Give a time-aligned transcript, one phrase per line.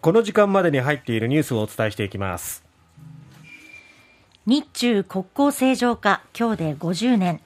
[0.00, 2.64] この時間までに入っているニュースをお伝えしていきます。
[4.46, 7.40] 日中国交正常化今日で50年。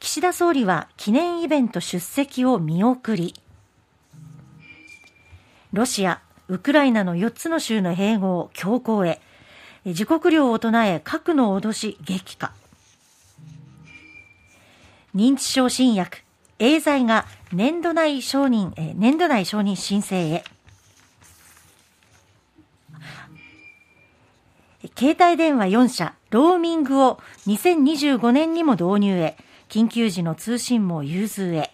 [0.00, 3.34] 岸田総理は記念イベント出席を見送り。
[5.72, 9.22] ロシアウクライナの4つの州の併合強行へ。
[9.86, 12.52] 自国領を唱え核の脅し激化。
[15.14, 16.18] 認知症新薬
[16.58, 20.44] エーザイが年度内承認、え年度内承認申請へ。
[24.96, 29.36] 携帯電話4社ローミングを2025年にも導入へ。
[29.68, 31.72] 緊急時の通信網融通へ。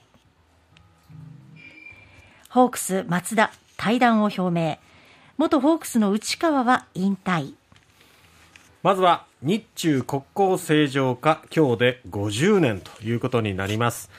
[2.48, 4.78] ホークス松田退団を表明。
[5.36, 7.52] 元ホークスの内川は引退。
[8.82, 14.10] まずは日中国交正常化今日で50年ということになります。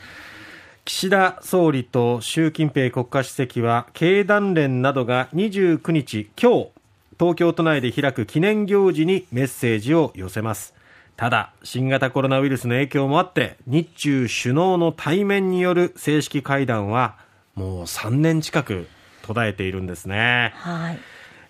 [0.85, 6.80] 岸田総理と習近平国家主席は経団連などが29日今日
[7.21, 10.73] 東京都内で開く記念行事にメッセージを寄せます
[11.15, 17.19] ただ新型コロナウイルスの影響もあって日中首脳の対面による正式会談は
[17.53, 18.87] もう3年近く
[19.21, 20.51] 途絶えているんですね。
[20.55, 20.99] はい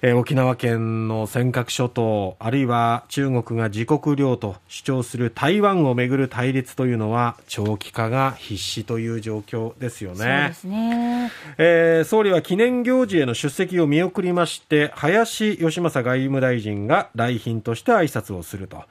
[0.03, 10.17] えー、沖縄県の尖閣諸島あるいは中国が自国領と主張する台湾をめぐる対立というのは長期化が必至という状況ですよね。
[10.17, 18.83] そうですね、えー、総理は記念行事への出席を見送りまして林芳正外務大臣が来賓として挨拶をすると、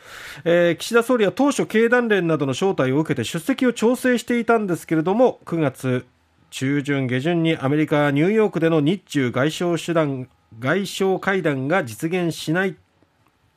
[0.44, 6.06] えー、岸田総理は当初経団連などの招待を受けて出席を調整していたんですけれども9月
[6.50, 10.28] 中旬下旬にアメリカ・ニューヨークでの日中外相手段
[10.58, 12.76] 外相会談が実現しない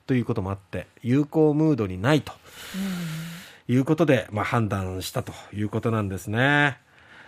[0.05, 2.33] ということもあって友好ムードにないと
[3.67, 6.77] いうことで、まあ、判断したということなんですね。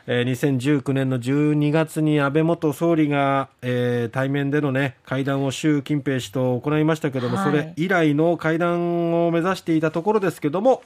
[0.08, 10.84] えー、2019年の12月に安倍元総理が、えー、対面での、ね、会談を習近平氏と行いましたけども、はい、それ以来の会談を目指していたところですけども、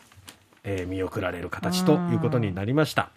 [0.63, 3.09] えー、見送られる形ということになりました。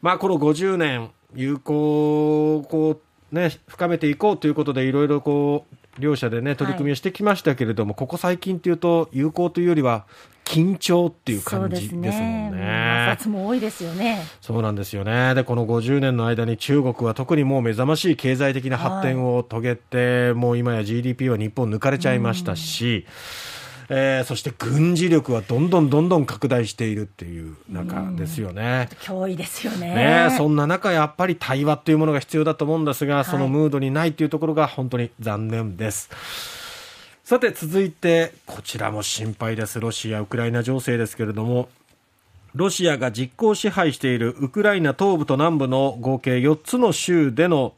[0.00, 3.00] まあ、この50年友好をこう
[3.32, 10.04] ね、深めていこうということで、いろいろこう、両者でね、取り組みをしてきましたけれども、はい、ここ最近というと、有効というよりは、
[10.44, 13.16] 緊張っていう感じですもんね。
[13.16, 14.22] 摩擦も多いですよね。
[14.40, 15.34] そうなんですよね。
[15.34, 23.06] で、この50年の間に中国は特にもう目覚ましい経済的な発展を遂げて、はい、もう今や GDP は日本抜かれちゃいましたし、
[23.94, 28.88] えー、そして軍事力はどんどんどんどん拡大しているっていう中ですよね。
[29.02, 36.08] 脅威ですよねねそんな中、やっぱり対話というものが必要だと思うんですが、そのムードにないというところが本当に残念です。
[37.22, 41.68] さて続いてこちらも心配ですロシア・ウクライナ情勢ですけれども
[42.54, 47.74] ロシアが実効支配しているウクライナ東部と南部の合計4つの州での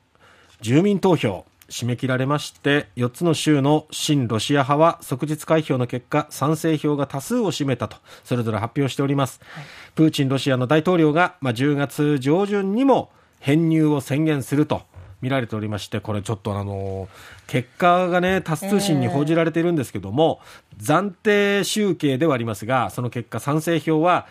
[0.60, 9.64] 住民投票締め切られまして4つの州の親ロシア派は即日開票の結果賛成票が多数を占めたとそれぞれ発表しております、はい、
[9.94, 13.10] プーチンロシアの大統領が、まあ、10月上旬にも
[13.40, 14.82] 編入を宣言すると
[15.24, 17.08] 見られておりましてこれちょっとあの
[17.46, 20.40] 結果がねタス通信に報じられているんですけども、
[20.78, 24.26] えー、暫定集計ではありますがその結果賛成票は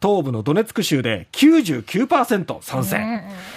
[0.00, 3.00] 東部のドネツク州で99%賛成、え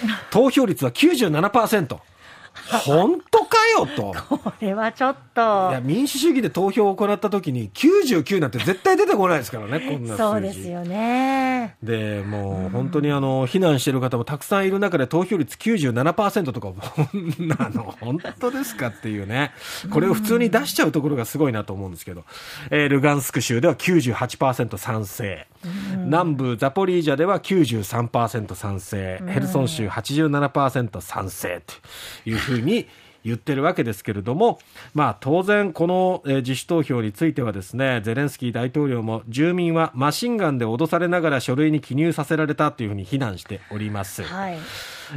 [0.05, 1.99] ー、投票率は97%。
[2.85, 3.52] 本当か？
[3.67, 4.13] よと。
[4.29, 5.41] これはちょっと。
[5.71, 11.75] いや、民主主義で投票を行った時に99なんて絶対出てこないですからね、こんなそうですよね。
[11.83, 16.73] で、もう本当にあの、避難してる方もたくさんいる中で投票率97%とか、
[17.59, 19.51] あの、本当ですかっていうね。
[19.91, 22.23] これを普通に出しちゃうところがすごいなと思うんですけど、
[22.69, 25.47] えー、ルガンスク州では98%賛成。
[25.95, 29.21] 南部ザポリージャでは93%賛成。
[29.27, 32.87] ヘルソン州87%賛成というふうに
[33.23, 34.59] 言ってるわけですけれども、
[34.93, 44.23] まあ、当然、この、え自主投票についてはですねゼレンスキー大統領も住民はマシンガンで脅されながら書類に記入させられたというふうに非難しております。
[44.23, 44.57] はい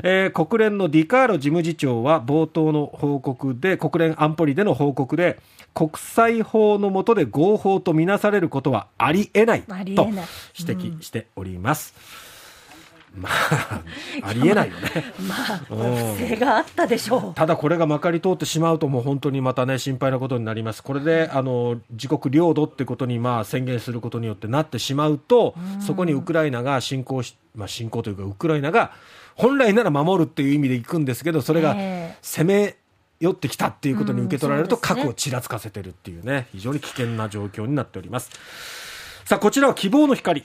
[0.03, 5.39] えー、国連のディカーロ事務次長は冒頭の報告で国連安保理での報告で
[5.75, 9.95] 国際法の下で合法とみなされることはありえないと指
[10.59, 11.95] 摘しております。
[13.17, 13.83] うんまあ、
[14.23, 15.13] ありえないよね。
[15.27, 17.35] まあ、不正があったでしょう。
[17.35, 20.83] ただこれがまかり通ってしまうと、もう本当にまたね、心配なことになります。
[20.83, 28.93] これで、あの、自国領土ってことに、まあ、宣言することによってなってしまうと、そこにウクライナが侵攻し、まあ、侵攻というか、ウクライナが、
[29.35, 31.77] 本来なら守るっていう意味で行くんですけど、それが
[32.23, 32.77] 攻め、
[33.19, 38.31] 寄ってきたっていうことに受け取られると、核をちらつかせてるっていうね、非常に危険な状況になっております。
[39.25, 40.45] さあ、こちらは希望の光。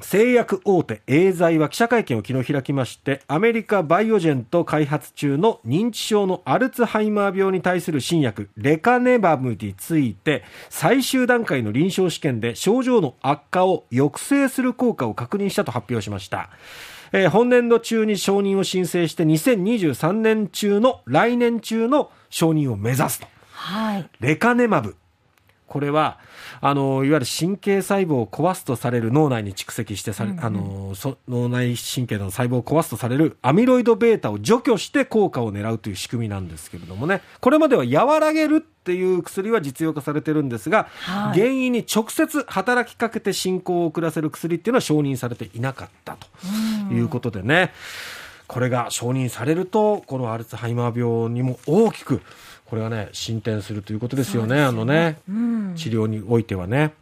[0.00, 16.50] 製薬大手エーザイは記者会見を昨日開きましてアメリカバイオジェンと開発中の認知症のアルツハイマー病に対する新薬レカネバムについて最終段階の臨床試験で症状の悪化を抑制する効果を確認したと発表しました。
[17.12, 24.96] えー、本年度中に承認を申請して2023年中の来年中の承認を目指すと、はい、レカネマブ
[25.72, 26.18] これは
[26.60, 30.92] あのいわゆる神経細胞を壊すとされる脳内に蓄積してされ、うんうん、あの
[31.26, 37.22] 脳内神経の細胞を壊すとされるアミロイド β を除去して効果を狙うという仕組みなんですけれどもね。
[37.40, 47.72] これまでは和らげるっていう薬は実用化されてるんですが、はい、原因に直接働きかけて進行を遅らせる薬っていうのは承認されていなかったということでね、
[48.52, 52.20] これが承認されるとこのアルツハイマー病にも大きく
[52.66, 54.62] これがね進展するということですよね、ね。
[54.62, 56.92] あのね、うん、治療においてはね。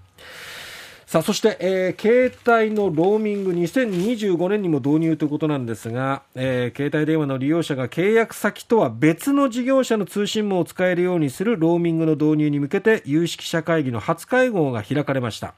[1.06, 15.55] さあそして、えー、携帯のローミング2025年にも導入ということなんですが、えー、携帯電話の利用者が契約先とは別の事業者の通信網を使えるようにするローミングの導入に向けて有識者会議の初会合が開かれました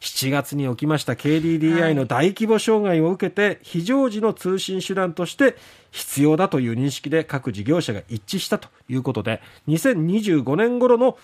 [0.00, 5.56] 7月に起きました KDDI の大規模障害を受けて、非常時の通信手段として
[5.90, 11.16] 必要だという認識で各事業者が一致したということで2025年頃の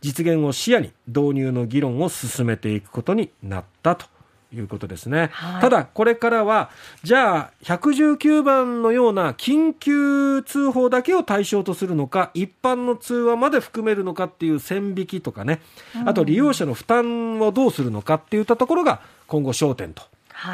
[0.00, 4.13] 実現を視野に導入の議論を進めていくことになったと。
[4.54, 6.70] いうことですね、はい、ただこれからは
[7.02, 15.60] じゃあ119番のような緊急通報だけを対象とするのか一般の通話まで含めるのかっていう線引きとかね、
[16.06, 20.02] あと利用者の負担をどうするのかっていったところが今後焦点と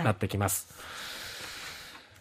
[0.05, 0.67] なってきます。
[0.71, 0.81] はい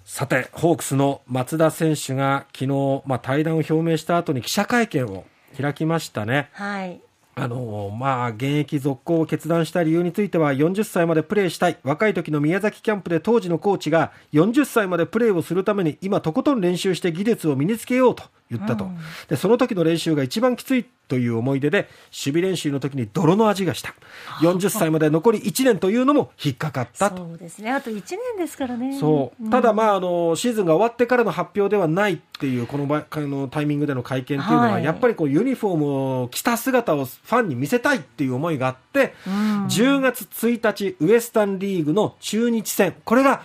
[0.10, 5.24] さて、ホークスの松田選手が昨日、まあ、対談を表明した後に記者会見を
[5.56, 6.50] 開きましたね。
[6.54, 7.00] はい。
[7.42, 11.78] あのまあ、現役続行を決断した理由については40歳までプレーしたい。
[11.84, 18.24] 若い時の宮崎キャンプで当時のコーチが40歳までプレーをするために今とことん練習して技術を身につけようと。
[18.52, 18.98] 言ったと、うん、
[19.28, 23.96] でその時の練習が一番きついという思い出で守備練習の時に泥の味がした。
[24.42, 27.10] 40歳まで残り1年というのも引っかかった。
[27.10, 27.72] とそうですね。
[27.72, 28.98] あと1年ですからね。
[29.00, 42.96] そう、ただまああのシーズンが終わってからの発表ではないっていうこの場のタイミングでの会見っていうのは、はい、やっぱりこうユニフォームを着た姿をファンに見せたいっていう思いがあって、うん、10月1日ウエスタンリーグの中日戦。
[43.04, 43.42] これが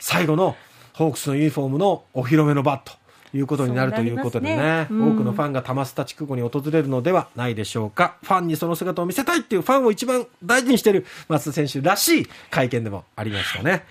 [0.00, 0.56] 最後の
[0.92, 3.05] ホークスのユニフォームのお披露目のバット
[3.36, 8.16] いうことになるということでね、ねうん、多くのファンが玉タ地区後に訪れるのではないでしょうか。
[8.22, 13.84] ファンにその姿を見せたいっていうファンを一番大事にしている松田選手らしい会見でもありましたね。